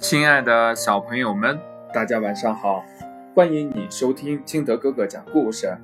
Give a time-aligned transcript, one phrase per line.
[0.00, 1.60] 亲爱的小朋友们，
[1.92, 2.82] 大家晚上好！
[3.34, 5.76] 欢迎你收听金德哥哥讲故事。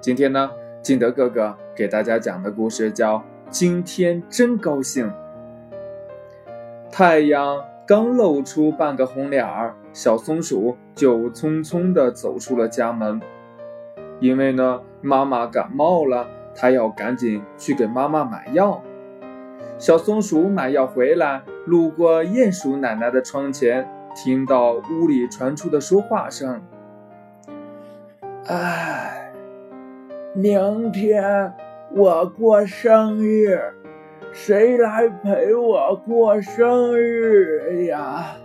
[0.00, 0.50] 今天呢，
[0.82, 5.06] 金德哥哥给大家讲的故事叫《今天真高兴》。
[6.90, 13.20] 太阳刚露出半个红脸儿，小松鼠就匆匆地走出了家门。
[14.18, 16.26] 因为呢，妈妈感冒了，
[16.56, 18.82] 它要赶紧去给妈妈买药。
[19.80, 26.60] 小松鼠买药回来，路过鼹鼠奶奶的窗前，听到屋里传出的说话声
[28.46, 29.32] ：“哎，
[30.34, 31.50] 明天
[31.92, 33.58] 我过生日，
[34.34, 38.36] 谁来陪我过生日呀？”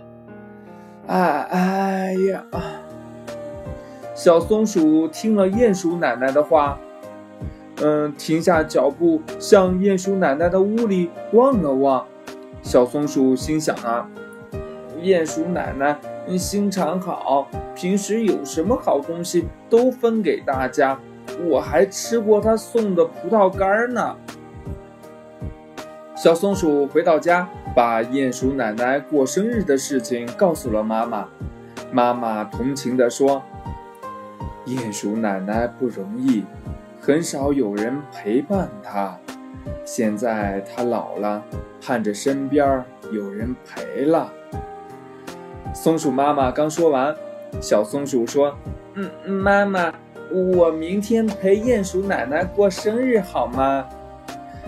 [1.06, 2.46] 哎哎呀！
[4.14, 6.78] 小松鼠听了鼹鼠奶奶的话。
[7.82, 12.06] 嗯，停下脚步，向鼹鼠奶奶的屋里望了望。
[12.62, 14.08] 小松鼠心想啊，
[15.02, 15.98] 鼹鼠奶奶
[16.36, 20.98] 心肠好，平时有什么好东西都分给大家，
[21.48, 24.16] 我还吃过她送的葡萄干呢。
[26.16, 31.28] 小松鼠回到家，把鼹鼠奶奶过生日的事情告诉了妈妈。
[31.92, 33.42] 妈妈同情地说
[34.66, 36.42] ：“鼹鼠奶奶不容易。”
[37.06, 39.16] 很少有人陪伴他，
[39.84, 41.40] 现在他老了，
[41.80, 44.28] 盼着身边有人陪了。
[45.72, 47.14] 松鼠妈妈刚说完，
[47.60, 48.52] 小松鼠说
[48.94, 49.94] ：“嗯，妈妈，
[50.32, 53.86] 我明天陪鼹鼠奶奶过生日好吗？”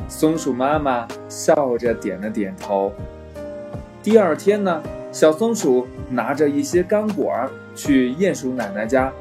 [0.07, 2.93] 松鼠妈妈笑着点了点头。
[4.01, 7.35] 第二天呢，小松鼠拿着一些干果
[7.75, 9.13] 去鼹鼠奶奶家，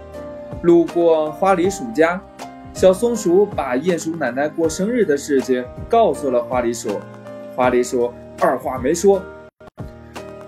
[0.61, 2.21] 路过花梨鼠家。
[2.77, 6.99] 小松鼠把鼹鼠奶奶过生日的事情告诉了花梨鼠，
[7.55, 9.19] 花梨鼠二话没说，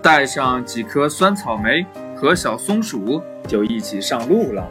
[0.00, 4.64] 带上几颗酸草莓和小松鼠就一起上路了。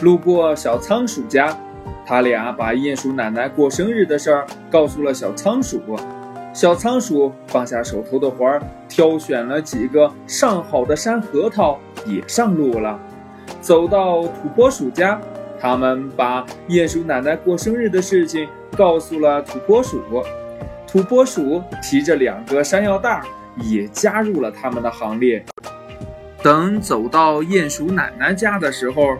[0.00, 1.56] 路过小仓鼠家，
[2.04, 5.80] 他俩把鼹鼠奶奶过生日的事儿告诉了小仓鼠，
[6.52, 12.98] 小仓鼠放下手头的活儿，挑选了几个上好的山核桃也上路了。
[13.60, 15.20] 走到土拨鼠家。
[15.60, 20.00] 他们把鼹鼠奶奶过生日的事情告诉了土拨鼠，
[20.86, 23.22] 土拨鼠提着两个山药袋，
[23.62, 25.44] 也加入了他们的行列。
[26.42, 29.16] 等走到鼹鼠奶奶家的时候，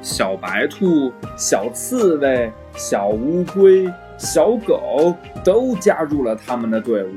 [0.00, 3.86] 小白兔、小刺猬、小乌龟、
[4.16, 5.14] 小狗
[5.44, 7.12] 都加入了他们的队伍。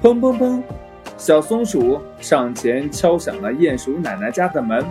[0.00, 0.62] 砰砰砰！
[1.18, 4.82] 小松鼠上前敲响了鼹鼠奶奶家的门。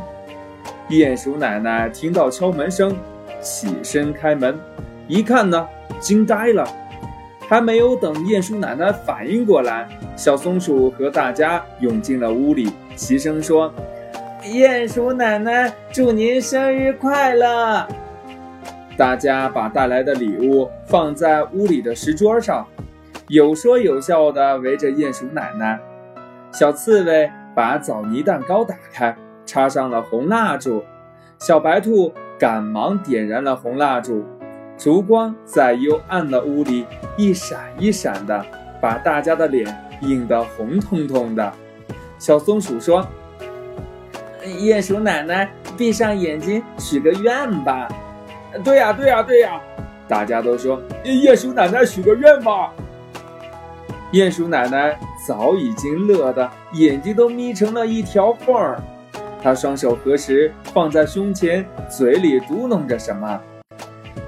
[0.90, 2.96] 鼹鼠奶奶听到敲门声，
[3.42, 4.58] 起身开门，
[5.08, 5.68] 一看呢，
[6.00, 6.68] 惊呆了。
[7.48, 13.72] 还没有等鼹鼠奶奶反应过来，小松鼠和大家涌进了屋里，齐声说
[14.42, 17.88] ：“鼹鼠奶奶，祝您生日快乐！”
[18.98, 22.66] 大家把带来的礼物放在屋里的石桌上，
[23.28, 25.80] 有说有笑地围着鼹鼠奶奶。
[26.52, 29.16] 小刺猬把枣泥蛋糕打开。
[29.50, 30.84] 插上了红蜡烛，
[31.40, 34.24] 小白兔赶忙点燃了红蜡烛，
[34.78, 36.86] 烛光在幽暗的屋里
[37.18, 38.46] 一闪一闪的，
[38.80, 39.66] 把大家的脸
[40.02, 41.52] 映得红彤彤的。
[42.20, 43.04] 小松鼠说
[44.46, 47.88] ：“鼹鼠奶奶，闭上眼睛许个愿吧。
[48.64, 49.60] ”“对呀，对呀，对呀！”
[50.08, 52.72] 大家都说：“鼹鼠奶奶许个愿吧。”
[54.14, 58.80] 鼹鼠奶奶早已经乐得眼睛都眯成了一条缝儿。
[59.42, 63.42] 他双手合十，放在胸前，嘴里嘟囔着什么。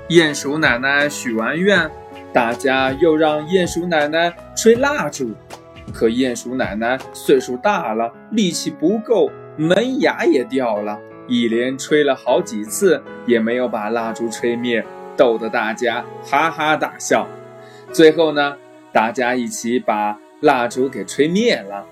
[0.07, 1.89] 鼹鼠奶奶许完愿，
[2.31, 5.31] 大家又让鼹鼠奶奶吹蜡烛。
[5.93, 10.97] 可鼹鼠奶奶岁数大了，力气不够，门牙也掉了，
[11.27, 14.85] 一连吹了好几次，也没有把蜡烛吹灭，
[15.17, 17.27] 逗得大家哈哈大笑。
[17.91, 18.55] 最后呢，
[18.93, 21.85] 大家一起把蜡烛给吹灭了。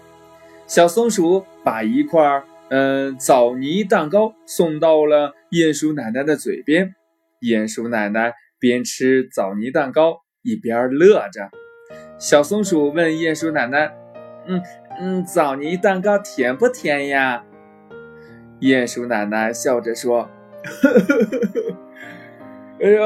[0.68, 2.42] 小松鼠把一块。
[2.70, 6.96] 嗯，枣泥蛋糕送到了鼹鼠奶奶的嘴边，
[7.42, 11.50] 鼹鼠奶奶边吃枣泥蛋糕一边乐着。
[12.18, 13.92] 小松鼠问鼹鼠奶奶
[14.46, 14.62] ：“嗯
[15.00, 17.44] 嗯，枣泥蛋糕甜不甜呀？”
[18.62, 20.30] 鼹鼠奶奶笑着说
[20.84, 21.76] ：“呵呵呵
[22.82, 23.02] 哎呀，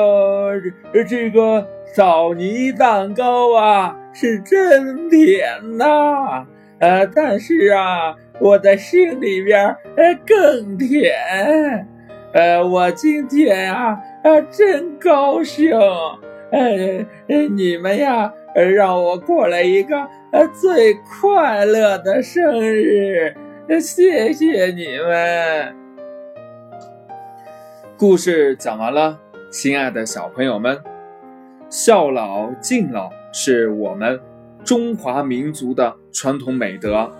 [1.07, 6.45] 这个枣泥蛋糕啊，是真甜呐！
[6.83, 9.63] 呃，但是啊。”我的心里边
[9.95, 11.13] 呃更甜，
[12.33, 13.91] 呃，我今天啊
[14.24, 15.71] 啊真高兴，
[16.51, 18.33] 呃，你们呀
[18.75, 19.95] 让我过了一个
[20.31, 23.33] 呃最快乐的生日。
[23.80, 25.75] 谢谢你们。
[27.95, 29.19] 故事讲完了，
[29.51, 30.81] 亲爱的小朋友们，
[31.69, 34.19] 孝老敬老是我们
[34.65, 37.12] 中华民族的传统美德。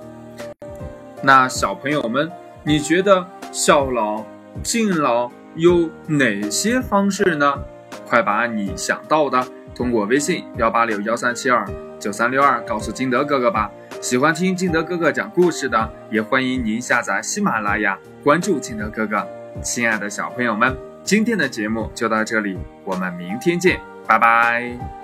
[1.22, 2.32] 那小朋友们，
[2.64, 4.24] 你觉得孝老
[4.62, 7.60] 敬老有哪些方式呢？
[8.06, 11.66] 快把你想到的通过微信幺八六幺三七二
[12.00, 13.72] 九三六二告诉金德哥哥吧。
[14.02, 19.26] 喜欢听金德哥哥讲故事的，也欢迎您下载喜马拉雅，关注金德哥哥。
[19.62, 25.03] 亲爱的小朋友们，今天的节目就到这里，我们明天见，拜拜。